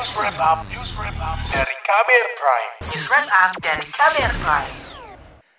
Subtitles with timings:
[0.00, 2.72] News Wrap Up, News Wrap Up dari Kamer Prime.
[2.88, 4.72] News Wrap Up dari Kamer Prime.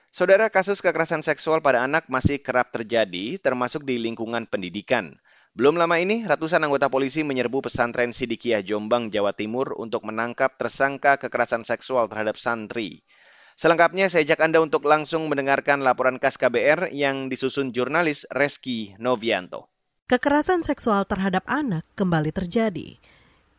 [0.10, 5.22] Saudara, kasus kekerasan seksual pada anak masih kerap terjadi, termasuk di lingkungan pendidikan.
[5.54, 11.22] Belum lama ini, ratusan anggota polisi menyerbu pesantren Sidikiah Jombang, Jawa Timur untuk menangkap tersangka
[11.22, 13.06] kekerasan seksual terhadap santri.
[13.54, 19.70] Selengkapnya saya ajak Anda untuk langsung mendengarkan laporan KAS KBR yang disusun jurnalis Reski Novianto.
[20.10, 22.98] Kekerasan seksual terhadap anak kembali terjadi.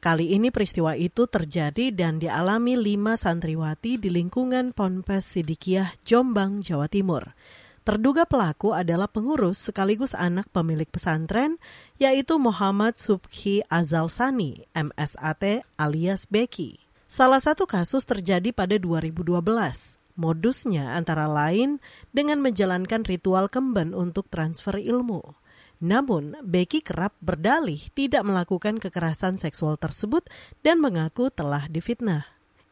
[0.02, 6.90] Kali ini peristiwa itu terjadi dan dialami lima santriwati di lingkungan Ponpes Sidikiah, Jombang, Jawa
[6.90, 7.38] Timur.
[7.86, 11.62] Terduga pelaku adalah pengurus sekaligus anak pemilik pesantren,
[12.02, 16.82] yaitu Muhammad Subhi Azal Sani, MSAT alias Beki.
[17.06, 19.38] Salah satu kasus terjadi pada 2012.
[20.18, 21.78] Modusnya antara lain
[22.10, 25.38] dengan menjalankan ritual kemben untuk transfer ilmu.
[25.82, 30.30] Namun, Becky kerap berdalih tidak melakukan kekerasan seksual tersebut
[30.62, 32.22] dan mengaku telah difitnah.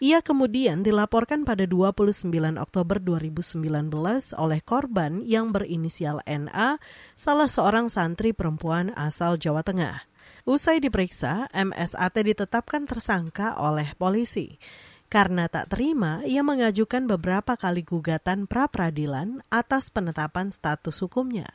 [0.01, 3.91] Ia kemudian dilaporkan pada 29 Oktober 2019
[4.39, 6.81] oleh korban yang berinisial NA,
[7.19, 10.07] salah seorang santri perempuan asal Jawa Tengah.
[10.49, 14.57] Usai diperiksa, MSAT ditetapkan tersangka oleh polisi.
[15.11, 21.51] Karena tak terima, ia mengajukan beberapa kali gugatan pra-peradilan atas penetapan status hukumnya.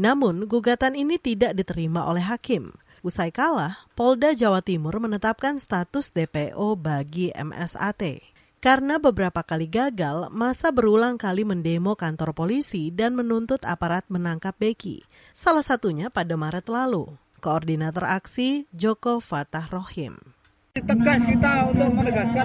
[0.00, 2.72] Namun, gugatan ini tidak diterima oleh hakim.
[3.04, 8.32] Usai kalah, Polda Jawa Timur menetapkan status DPO bagi MSAT.
[8.64, 15.04] Karena beberapa kali gagal, masa berulang kali mendemo kantor polisi dan menuntut aparat menangkap Beki.
[15.36, 17.12] Salah satunya pada Maret lalu.
[17.44, 20.36] Koordinator aksi Joko Fatah Rohim
[20.84, 21.88] tegas kita untuk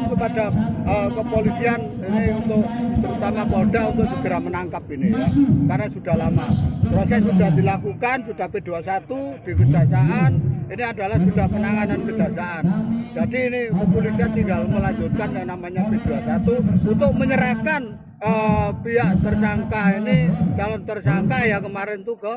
[0.02, 0.46] menegaskan kepada
[0.90, 2.64] uh, kepolisian ini untuk
[3.02, 5.26] terutama Polda untuk segera menangkap ini ya.
[5.70, 6.48] Karena sudah lama.
[6.92, 9.12] Proses sudah dilakukan sudah P21
[9.46, 10.32] di kejaksaan.
[10.72, 12.64] Ini adalah sudah penanganan kejaksaan.
[13.12, 16.48] Jadi ini kepolisian tinggal melanjutkan yang namanya P21
[16.96, 17.82] untuk menyerahkan
[18.24, 22.34] uh, pihak tersangka ini calon tersangka ya kemarin itu ke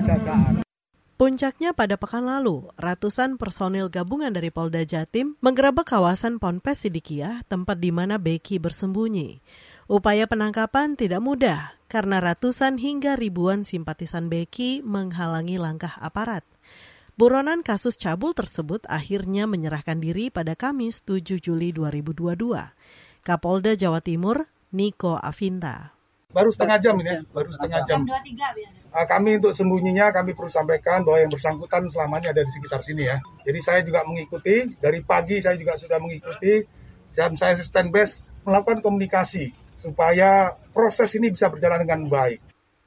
[0.00, 0.63] kejaksaan
[1.24, 7.80] Puncaknya pada pekan lalu, ratusan personil gabungan dari Polda Jatim menggerebek kawasan Ponpes Sidikiah, tempat
[7.80, 9.40] di mana Beki bersembunyi.
[9.88, 16.44] Upaya penangkapan tidak mudah karena ratusan hingga ribuan simpatisan Beki menghalangi langkah aparat.
[17.16, 22.36] Buronan kasus cabul tersebut akhirnya menyerahkan diri pada Kamis 7 Juli 2022.
[23.24, 24.44] Kapolda Jawa Timur,
[24.76, 25.93] Niko Avinta.
[26.34, 28.02] Baru setengah jam ini, ya, baru setengah jam.
[28.90, 33.06] Uh, kami untuk sembunyinya kami perlu sampaikan bahwa yang bersangkutan selamanya ada di sekitar sini
[33.06, 33.22] ya.
[33.46, 36.66] Jadi saya juga mengikuti dari pagi saya juga sudah mengikuti
[37.14, 42.42] dan saya stand base melakukan komunikasi supaya proses ini bisa berjalan dengan baik.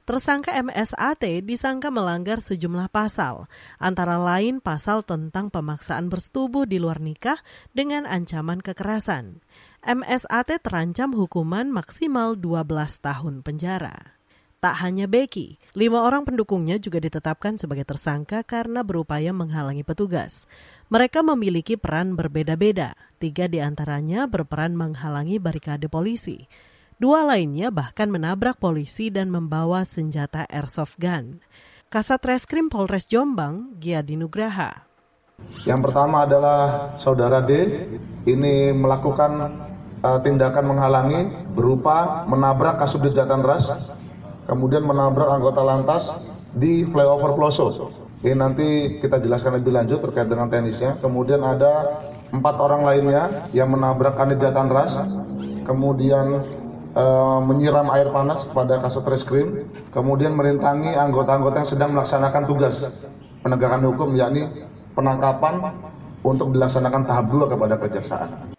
[0.08, 3.44] Tersangka MSAT disangka melanggar sejumlah pasal,
[3.76, 7.36] antara lain pasal tentang pemaksaan bersetubuh di luar nikah
[7.76, 9.44] dengan ancaman kekerasan.
[9.78, 12.66] MSAT terancam hukuman maksimal 12
[12.98, 14.18] tahun penjara.
[14.58, 20.50] Tak hanya Becky, lima orang pendukungnya juga ditetapkan sebagai tersangka karena berupaya menghalangi petugas.
[20.90, 26.50] Mereka memiliki peran berbeda-beda, tiga di antaranya berperan menghalangi barikade polisi.
[26.98, 31.38] Dua lainnya bahkan menabrak polisi dan membawa senjata airsoft gun.
[31.86, 34.90] Kasat Reskrim Polres Jombang, Giadi Nugraha.
[35.62, 36.58] Yang pertama adalah
[36.98, 37.54] saudara D,
[38.26, 39.67] ini melakukan
[39.98, 41.20] tindakan menghalangi
[41.54, 43.66] berupa menabrak kasubdit jatan ras
[44.48, 46.08] kemudian menabrak anggota lantas
[46.56, 47.92] di flyover Ploso.
[48.18, 50.98] Ini nanti kita jelaskan lebih lanjut terkait dengan teknisnya.
[50.98, 52.02] Kemudian ada
[52.34, 54.98] empat orang lainnya yang menabrak kanit ras,
[55.62, 56.42] kemudian
[56.98, 57.04] e,
[57.46, 62.82] menyiram air panas kepada kasat reskrim, kemudian merintangi anggota-anggota yang sedang melaksanakan tugas
[63.46, 64.66] penegakan hukum, yakni
[64.98, 65.78] penangkapan
[66.26, 68.57] untuk dilaksanakan tahap dua kepada kejaksaan.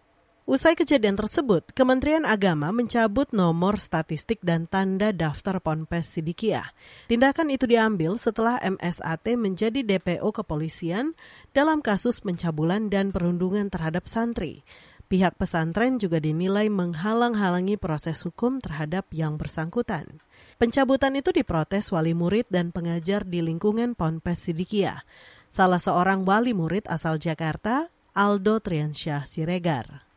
[0.49, 6.73] Usai kejadian tersebut, Kementerian Agama mencabut nomor statistik dan tanda daftar Ponpes Sidikiah.
[7.05, 11.13] Tindakan itu diambil setelah MSAT menjadi DPO kepolisian
[11.53, 14.65] dalam kasus pencabulan dan perundungan terhadap santri.
[15.05, 20.17] Pihak pesantren juga dinilai menghalang-halangi proses hukum terhadap yang bersangkutan.
[20.57, 25.05] Pencabutan itu diprotes wali murid dan pengajar di lingkungan Ponpes Sidikiah.
[25.53, 30.08] Salah seorang wali murid asal Jakarta, Aldo Triansyah Siregar.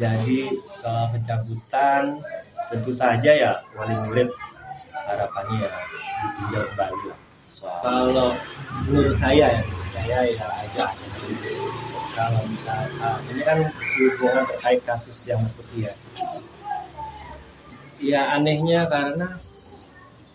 [0.00, 2.18] Jadi soal pencabutan
[2.70, 4.28] tentu saja ya wali murid
[5.08, 5.70] harapannya ya
[6.22, 7.18] ditinjau kembali lah.
[7.60, 8.28] Kalau
[8.88, 9.62] menurut saya ya,
[9.92, 10.86] saya ya aja
[12.16, 15.94] kalau misalnya ini kan hubungan terkait kasus yang seperti ya.
[18.00, 19.36] Ya anehnya karena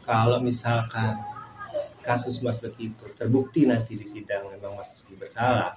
[0.06, 1.18] kalau misalkan
[2.06, 5.74] kasus Mas Beki itu terbukti nanti di sidang memang Mas bersalah,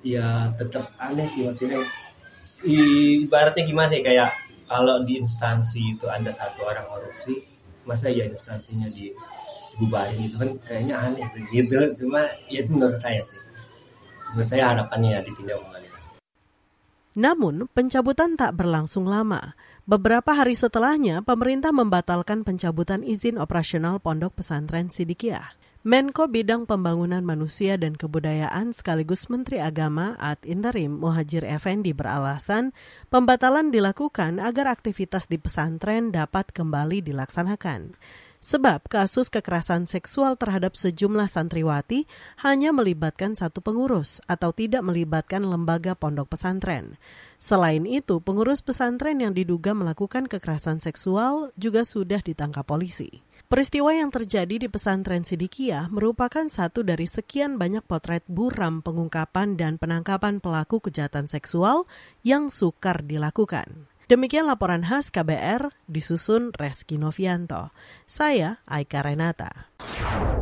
[0.00, 1.84] ya tetap aneh sih maksudnya
[2.64, 4.30] ibaratnya gimana sih kayak
[4.68, 7.44] kalau di instansi itu ada satu orang korupsi
[7.86, 9.14] masa ya instansinya di
[9.78, 13.40] dibubarin itu kan kayaknya aneh begitu cuma ya itu menurut saya sih
[14.34, 15.88] menurut saya harapannya ya ditindak kembali
[17.18, 19.58] namun, pencabutan tak berlangsung lama.
[19.90, 25.50] Beberapa hari setelahnya, pemerintah membatalkan pencabutan izin operasional Pondok Pesantren Sidikiah.
[25.88, 32.76] Menko Bidang Pembangunan Manusia dan Kebudayaan sekaligus Menteri Agama Ad Interim Muhajir Effendi beralasan
[33.08, 37.96] pembatalan dilakukan agar aktivitas di pesantren dapat kembali dilaksanakan.
[38.36, 42.04] Sebab kasus kekerasan seksual terhadap sejumlah santriwati
[42.44, 47.00] hanya melibatkan satu pengurus atau tidak melibatkan lembaga pondok pesantren.
[47.40, 53.24] Selain itu, pengurus pesantren yang diduga melakukan kekerasan seksual juga sudah ditangkap polisi.
[53.48, 59.80] Peristiwa yang terjadi di pesantren Sidikiah merupakan satu dari sekian banyak potret buram pengungkapan dan
[59.80, 61.88] penangkapan pelaku kejahatan seksual
[62.20, 63.88] yang sukar dilakukan.
[64.04, 67.72] Demikian laporan khas KBR disusun Reski Novianto.
[68.04, 69.72] Saya Aika Renata.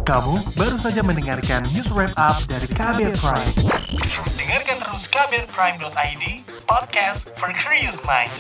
[0.03, 3.55] Kamu baru saja mendengarkan news wrap up dari KBR Prime.
[4.35, 6.25] Dengarkan terus kbrprime.id,
[6.67, 8.35] podcast for curious mind.